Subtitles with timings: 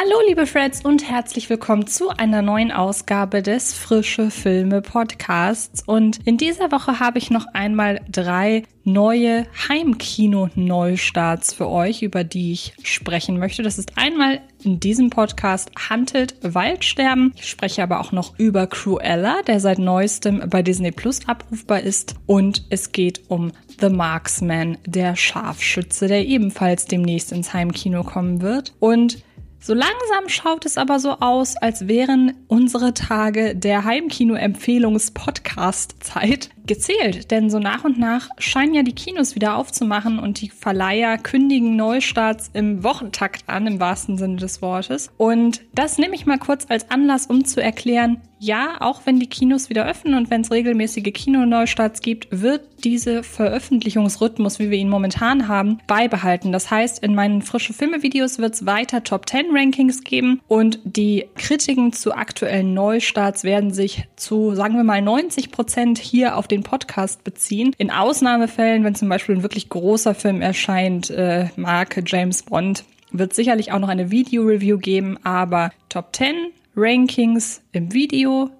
[0.00, 5.82] Hallo liebe Freds und herzlich willkommen zu einer neuen Ausgabe des Frische Filme Podcasts.
[5.84, 12.52] Und in dieser Woche habe ich noch einmal drei neue Heimkino-Neustarts für euch, über die
[12.52, 13.64] ich sprechen möchte.
[13.64, 17.32] Das ist einmal in diesem Podcast Hunted Waldsterben.
[17.34, 22.14] Ich spreche aber auch noch über Cruella, der seit neuestem bei Disney Plus abrufbar ist.
[22.26, 28.74] Und es geht um The Marksman, der Scharfschütze, der ebenfalls demnächst ins Heimkino kommen wird.
[28.78, 29.24] Und
[29.60, 37.30] so langsam schaut es aber so aus, als wären unsere Tage der Heimkino-Empfehlungs-Podcast-Zeit gezählt.
[37.30, 41.74] Denn so nach und nach scheinen ja die Kinos wieder aufzumachen und die Verleiher kündigen
[41.74, 45.10] Neustarts im Wochentakt an, im wahrsten Sinne des Wortes.
[45.16, 49.26] Und das nehme ich mal kurz als Anlass, um zu erklären, ja, auch wenn die
[49.26, 54.88] Kinos wieder öffnen und wenn es regelmäßige Kinoneustarts gibt, wird diese Veröffentlichungsrhythmus, wie wir ihn
[54.88, 56.52] momentan haben, beibehalten.
[56.52, 61.26] Das heißt, in meinen frische Filme-Videos wird es weiter Top 10 Rankings geben und die
[61.34, 66.57] Kritiken zu aktuellen Neustarts werden sich zu, sagen wir mal, 90 Prozent hier auf den
[66.62, 67.74] Podcast beziehen.
[67.78, 73.34] In Ausnahmefällen, wenn zum Beispiel ein wirklich großer Film erscheint, äh, Marke James Bond, wird
[73.34, 78.50] sicherlich auch noch eine Video-Review geben, aber Top 10 Rankings im Video,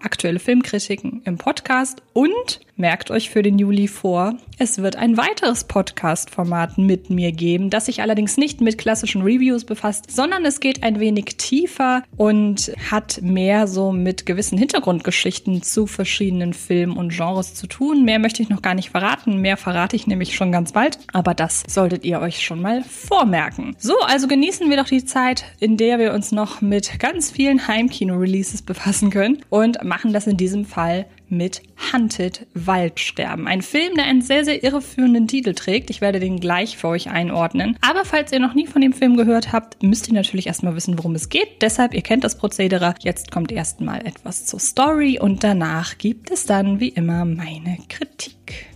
[0.00, 5.64] aktuelle Filmkritiken im Podcast und merkt euch für den Juli vor, es wird ein weiteres
[5.64, 10.82] Podcast-Format mit mir geben, das sich allerdings nicht mit klassischen Reviews befasst, sondern es geht
[10.82, 17.54] ein wenig tiefer und hat mehr so mit gewissen Hintergrundgeschichten zu verschiedenen Filmen und Genres
[17.54, 18.04] zu tun.
[18.04, 21.34] Mehr möchte ich noch gar nicht verraten, mehr verrate ich nämlich schon ganz bald, aber
[21.34, 23.76] das solltet ihr euch schon mal vormerken.
[23.78, 27.68] So, also genießen wir doch die Zeit, in der wir uns noch mit ganz vielen
[27.68, 33.46] Heimkino-Releases befassen können und machen das in diesem Fall mit Hunted Waldsterben.
[33.46, 35.90] Ein Film, der einen sehr, sehr irreführenden Titel trägt.
[35.90, 37.76] Ich werde den gleich für euch einordnen.
[37.80, 40.98] Aber falls ihr noch nie von dem Film gehört habt, müsst ihr natürlich erstmal wissen,
[40.98, 41.62] worum es geht.
[41.62, 42.94] Deshalb, ihr kennt das Prozedere.
[43.00, 48.66] Jetzt kommt erstmal etwas zur Story und danach gibt es dann wie immer meine Kritik.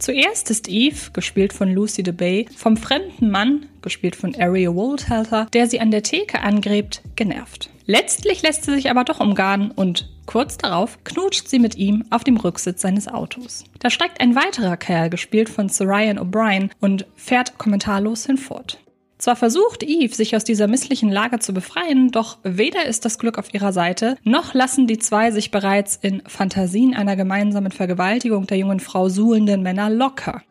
[0.00, 5.66] Zuerst ist Eve, gespielt von Lucy DeBay, vom fremden Mann, gespielt von Ariel Wohltelter, der
[5.66, 7.68] sie an der Theke angrebt, genervt.
[7.84, 12.22] Letztlich lässt sie sich aber doch umgarnen und kurz darauf knutscht sie mit ihm auf
[12.22, 13.64] dem Rücksitz seines Autos.
[13.80, 18.78] Da steigt ein weiterer Kerl, gespielt von Sarayan O'Brien, und fährt kommentarlos hinfort.
[19.18, 23.38] Zwar versucht Eve, sich aus dieser misslichen Lage zu befreien, doch weder ist das Glück
[23.38, 28.58] auf ihrer Seite, noch lassen die zwei sich bereits in Fantasien einer gemeinsamen Vergewaltigung der
[28.58, 30.42] jungen Frau suhlenden Männer locker.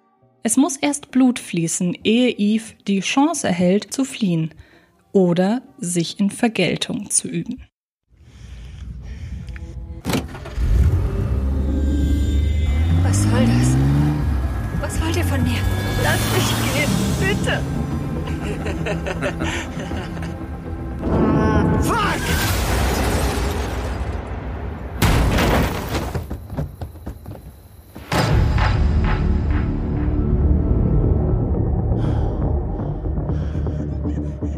[0.44, 4.54] Es muss erst Blut fließen, ehe Eve die Chance erhält, zu fliehen
[5.14, 7.64] oder sich in Vergeltung zu üben.
[16.10, 17.62] Lass mich gehen, bitte.
[21.84, 22.22] Fuck!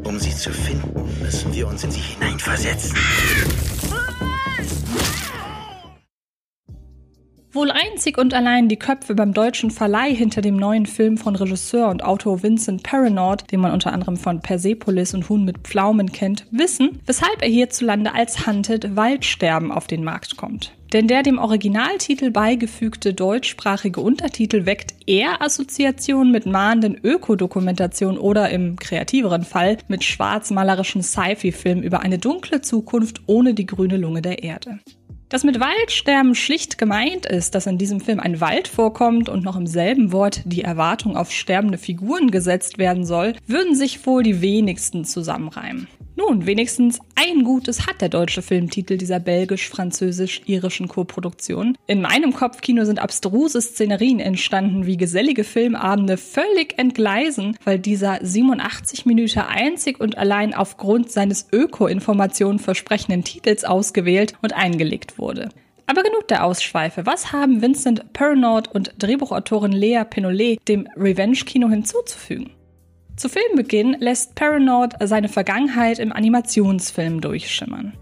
[0.03, 2.97] Um sie zu finden, müssen wir uns in sie hineinversetzen.
[7.53, 11.89] Wohl einzig und allein die Köpfe beim deutschen Verleih hinter dem neuen Film von Regisseur
[11.89, 16.45] und Autor Vincent Paranaud, den man unter anderem von Persepolis und Huhn mit Pflaumen kennt,
[16.51, 20.71] wissen, weshalb er hierzulande als Hunted Waldsterben auf den Markt kommt.
[20.93, 28.77] Denn der dem Originaltitel beigefügte deutschsprachige Untertitel weckt eher Assoziationen mit mahnenden Ökodokumentationen oder im
[28.77, 34.79] kreativeren Fall mit schwarzmalerischen Sci-Fi-Filmen über eine dunkle Zukunft ohne die grüne Lunge der Erde.
[35.31, 39.55] Dass mit Waldsterben schlicht gemeint ist, dass in diesem Film ein Wald vorkommt und noch
[39.55, 44.41] im selben Wort die Erwartung auf sterbende Figuren gesetzt werden soll, würden sich wohl die
[44.41, 45.87] wenigsten zusammenreimen.
[46.27, 51.75] Nun, wenigstens ein Gutes hat der deutsche Filmtitel dieser belgisch-französisch-irischen Koproduktion.
[51.87, 59.07] In meinem Kopfkino sind abstruse Szenerien entstanden, wie gesellige Filmabende völlig entgleisen, weil dieser 87
[59.07, 65.49] Minuten einzig und allein aufgrund seines Öko-Informationen versprechenden Titels ausgewählt und eingelegt wurde.
[65.87, 67.07] Aber genug der Ausschweife.
[67.07, 72.51] Was haben Vincent Pernaud und Drehbuchautorin Lea Penolet dem Revenge-Kino hinzuzufügen?
[73.21, 77.93] Zu Filmbeginn lässt Paranoid seine Vergangenheit im Animationsfilm durchschimmern.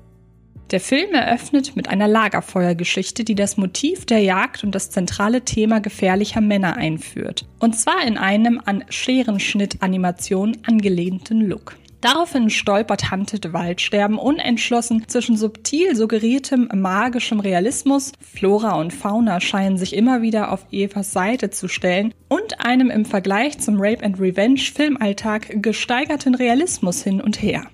[0.71, 5.81] Der Film eröffnet mit einer Lagerfeuergeschichte, die das Motiv der Jagd und das zentrale Thema
[5.81, 7.45] gefährlicher Männer einführt.
[7.59, 11.75] Und zwar in einem an Scherenschnitt-Animation angelehnten Look.
[12.01, 19.93] Daraufhin stolpert Hunted Waldsterben unentschlossen zwischen subtil suggeriertem magischem Realismus, Flora und Fauna scheinen sich
[19.93, 24.59] immer wieder auf Evas Seite zu stellen, und einem im Vergleich zum Rape and Revenge
[24.59, 27.65] Filmalltag gesteigerten Realismus hin und her.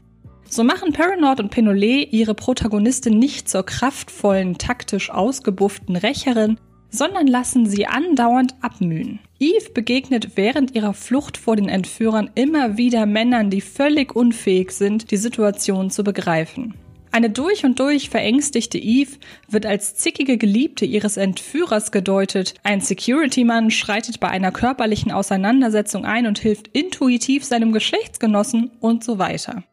[0.50, 6.58] So machen Paranord und Penolet ihre Protagonistin nicht zur kraftvollen, taktisch ausgebufften Rächerin,
[6.96, 9.20] sondern lassen sie andauernd abmühen.
[9.40, 15.12] Eve begegnet während ihrer Flucht vor den Entführern immer wieder Männern, die völlig unfähig sind,
[15.12, 16.74] die Situation zu begreifen.
[17.12, 19.12] Eine durch und durch verängstigte Eve
[19.48, 22.56] wird als zickige Geliebte ihres Entführers gedeutet.
[22.64, 29.18] Ein Security-Mann schreitet bei einer körperlichen Auseinandersetzung ein und hilft intuitiv seinem Geschlechtsgenossen und so
[29.18, 29.64] weiter.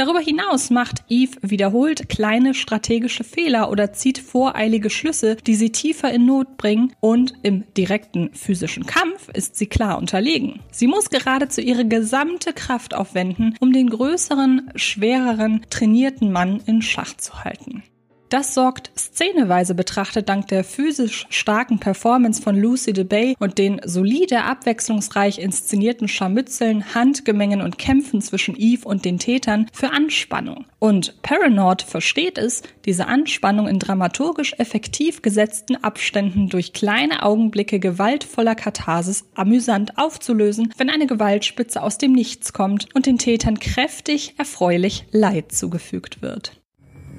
[0.00, 6.10] Darüber hinaus macht Eve wiederholt kleine strategische Fehler oder zieht voreilige Schlüsse, die sie tiefer
[6.10, 10.60] in Not bringen und im direkten physischen Kampf ist sie klar unterlegen.
[10.70, 17.14] Sie muss geradezu ihre gesamte Kraft aufwenden, um den größeren, schwereren, trainierten Mann in Schach
[17.18, 17.82] zu halten.
[18.30, 24.44] Das sorgt szeneweise betrachtet dank der physisch starken Performance von Lucy DeBay und den solide
[24.44, 30.66] abwechslungsreich inszenierten Scharmützeln, Handgemengen und Kämpfen zwischen Eve und den Tätern für Anspannung.
[30.78, 38.54] Und Paranoid versteht es, diese Anspannung in dramaturgisch effektiv gesetzten Abständen durch kleine Augenblicke gewaltvoller
[38.54, 45.04] Katharsis amüsant aufzulösen, wenn eine Gewaltspitze aus dem Nichts kommt und den Tätern kräftig erfreulich
[45.10, 46.59] Leid zugefügt wird.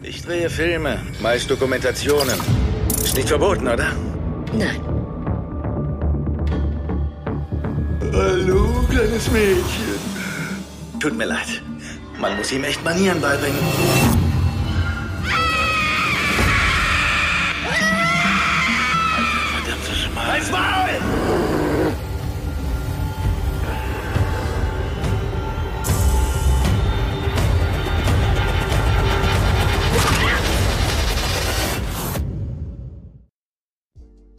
[0.04, 2.40] Ich drehe Filme, meist Dokumentationen.
[3.04, 3.92] Ist nicht verboten, oder?
[4.52, 4.82] Nein.
[8.12, 10.00] Hallo, kleines Mädchen.
[11.00, 11.62] Tut mir leid.
[12.20, 13.60] Man muss ihm echt Manieren beibringen.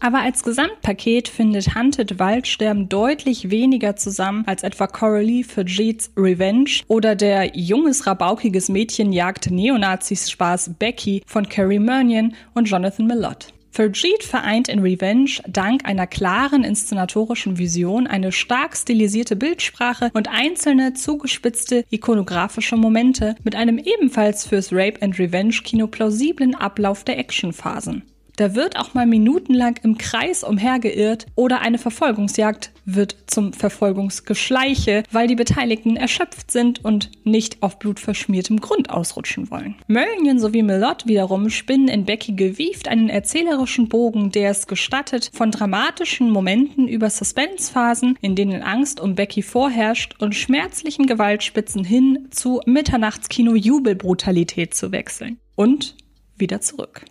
[0.02, 6.82] Aber als Gesamtpaket findet Hunted Waldsterben deutlich weniger zusammen als etwa Coralie für Jeets Revenge
[6.88, 13.54] oder der junges rabaukiges Mädchen jagt Neonazis Spaß Becky von Carrie Murnion und Jonathan Millott.
[13.70, 20.94] Ferjeet vereint in Revenge dank einer klaren inszenatorischen Vision eine stark stilisierte Bildsprache und einzelne
[20.94, 28.02] zugespitzte ikonografische Momente mit einem ebenfalls fürs Rape and Revenge Kino plausiblen Ablauf der Actionphasen.
[28.36, 35.28] Da wird auch mal minutenlang im Kreis umhergeirrt oder eine Verfolgungsjagd wird zum Verfolgungsgeschleiche, weil
[35.28, 39.74] die Beteiligten erschöpft sind und nicht auf blutverschmiertem Grund ausrutschen wollen.
[39.86, 45.50] Mölnien sowie Melot wiederum spinnen in Becky gewieft einen erzählerischen Bogen, der es gestattet, von
[45.50, 52.62] dramatischen Momenten über Suspensephasen, in denen Angst um Becky vorherrscht und schmerzlichen Gewaltspitzen hin zu
[52.66, 55.38] Mitternachtskino-Jubelbrutalität zu wechseln.
[55.54, 55.96] Und
[56.36, 57.04] wieder zurück.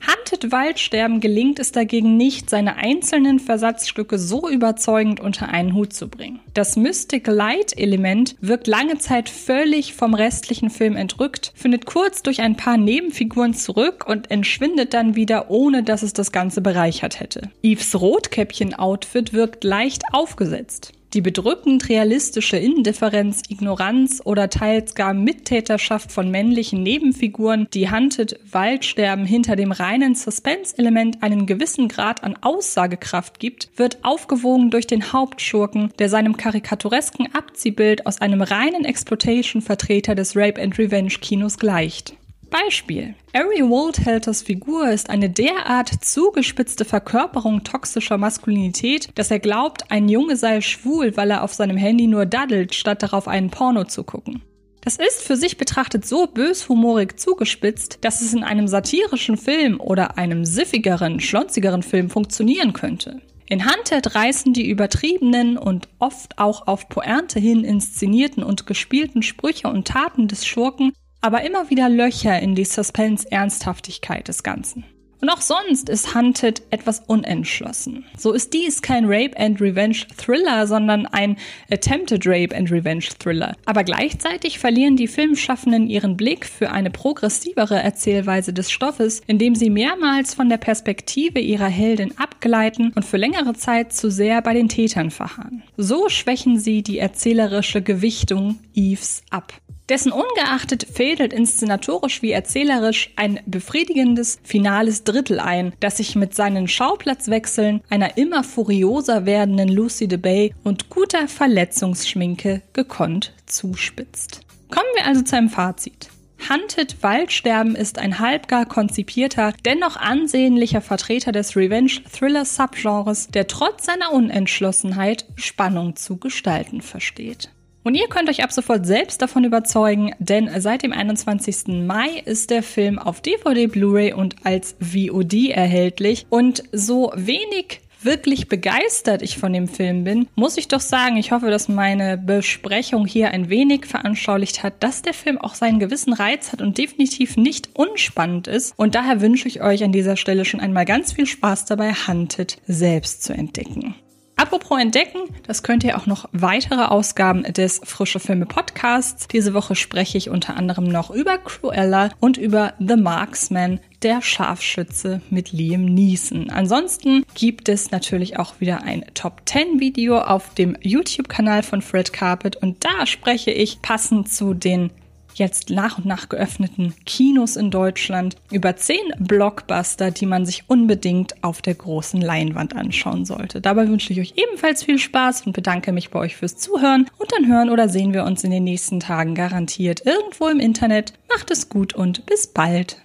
[0.00, 6.08] Hunted Waldsterben gelingt es dagegen nicht, seine einzelnen Versatzstücke so überzeugend unter einen Hut zu
[6.08, 6.40] bringen.
[6.54, 12.40] Das Mystic Light Element wirkt lange Zeit völlig vom restlichen Film entrückt, findet kurz durch
[12.40, 17.50] ein paar Nebenfiguren zurück und entschwindet dann wieder, ohne dass es das Ganze bereichert hätte.
[17.62, 20.92] Eves Rotkäppchen-Outfit wirkt leicht aufgesetzt.
[21.14, 29.24] Die bedrückend realistische Indifferenz, Ignoranz oder teils gar Mittäterschaft von männlichen Nebenfiguren, die Hunted Waldsterben
[29.24, 35.90] hinter dem reinen Suspense-Element einen gewissen Grad an Aussagekraft gibt, wird aufgewogen durch den Hauptschurken,
[36.00, 42.16] der seinem karikaturesken Abziehbild aus einem reinen Exploitation-Vertreter des Rape and Revenge Kinos gleicht.
[42.64, 43.14] Beispiel.
[43.34, 50.36] Ari Woldhelters Figur ist eine derart zugespitzte Verkörperung toxischer Maskulinität, dass er glaubt, ein Junge
[50.36, 54.42] sei schwul, weil er auf seinem Handy nur daddelt, statt darauf einen Porno zu gucken.
[54.80, 60.16] Das ist für sich betrachtet so böshumorig zugespitzt, dass es in einem satirischen Film oder
[60.16, 63.20] einem siffigeren, schlonzigeren Film funktionieren könnte.
[63.48, 69.68] In Hunted reißen die übertriebenen und oft auch auf Pointe hin inszenierten und gespielten Sprüche
[69.68, 70.92] und Taten des Schurken
[71.26, 74.84] aber immer wieder Löcher in die Suspense-Ernsthaftigkeit des Ganzen.
[75.20, 78.04] Und auch sonst ist Hunted etwas unentschlossen.
[78.16, 81.36] So ist dies kein Rape and Revenge Thriller, sondern ein
[81.68, 83.56] Attempted Rape and Revenge Thriller.
[83.64, 89.68] Aber gleichzeitig verlieren die Filmschaffenden ihren Blick für eine progressivere Erzählweise des Stoffes, indem sie
[89.70, 94.68] mehrmals von der Perspektive ihrer Heldin abgleiten und für längere Zeit zu sehr bei den
[94.68, 95.64] Tätern verharren.
[95.76, 99.54] So schwächen sie die erzählerische Gewichtung Eves ab.
[99.88, 106.66] Dessen ungeachtet fädelt inszenatorisch wie erzählerisch ein befriedigendes finales Drittel ein, das sich mit seinen
[106.66, 114.40] Schauplatzwechseln, einer immer furioser werdenden Lucy DeBay und guter Verletzungsschminke gekonnt zuspitzt.
[114.70, 116.10] Kommen wir also zu einem Fazit.
[116.50, 125.26] Hunted Waldsterben ist ein halbgar konzipierter, dennoch ansehnlicher Vertreter des Revenge-Thriller-Subgenres, der trotz seiner Unentschlossenheit
[125.36, 127.50] Spannung zu gestalten versteht.
[127.86, 131.86] Und ihr könnt euch ab sofort selbst davon überzeugen, denn seit dem 21.
[131.86, 136.26] Mai ist der Film auf DVD, Blu-ray und als VOD erhältlich.
[136.28, 141.30] Und so wenig wirklich begeistert ich von dem Film bin, muss ich doch sagen, ich
[141.30, 146.12] hoffe, dass meine Besprechung hier ein wenig veranschaulicht hat, dass der Film auch seinen gewissen
[146.12, 148.74] Reiz hat und definitiv nicht unspannend ist.
[148.76, 152.58] Und daher wünsche ich euch an dieser Stelle schon einmal ganz viel Spaß dabei, Hunted
[152.66, 153.94] selbst zu entdecken.
[154.38, 159.28] Apropos entdecken, das könnt ihr auch noch weitere Ausgaben des Frische Filme Podcasts.
[159.28, 165.22] Diese Woche spreche ich unter anderem noch über Cruella und über The Marksman, der Scharfschütze
[165.30, 166.50] mit Liam Neeson.
[166.50, 172.12] Ansonsten gibt es natürlich auch wieder ein Top 10 Video auf dem YouTube-Kanal von Fred
[172.12, 174.90] Carpet und da spreche ich passend zu den
[175.38, 181.42] jetzt nach und nach geöffneten Kinos in Deutschland über zehn Blockbuster, die man sich unbedingt
[181.42, 183.60] auf der großen Leinwand anschauen sollte.
[183.60, 187.32] Dabei wünsche ich euch ebenfalls viel Spaß und bedanke mich bei euch fürs Zuhören und
[187.32, 191.12] dann hören oder sehen wir uns in den nächsten Tagen garantiert irgendwo im Internet.
[191.28, 193.02] Macht es gut und bis bald.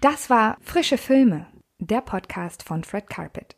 [0.00, 1.46] Das war Frische Filme,
[1.80, 3.57] der Podcast von Fred Carpet.